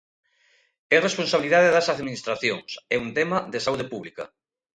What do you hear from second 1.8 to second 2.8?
administracións,